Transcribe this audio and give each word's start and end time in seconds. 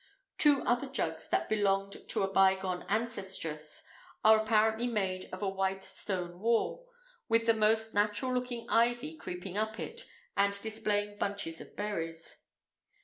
Two 0.39 0.63
other 0.63 0.87
jugs 0.87 1.29
that 1.29 1.47
belonged 1.47 2.09
to 2.09 2.23
a 2.23 2.27
bygone 2.27 2.83
ancestress 2.89 3.83
are 4.23 4.39
apparently 4.39 4.87
made 4.87 5.29
of 5.31 5.43
a 5.43 5.47
white 5.47 5.83
stone 5.83 6.39
wall, 6.39 6.89
with 7.29 7.45
the 7.45 7.53
most 7.53 7.93
natural 7.93 8.33
looking 8.33 8.67
ivy 8.67 9.15
creeping 9.15 9.59
up 9.59 9.79
it 9.79 10.07
and 10.35 10.59
displaying 10.63 11.19
bunches 11.19 11.61
of 11.61 11.75
berries. 11.75 12.37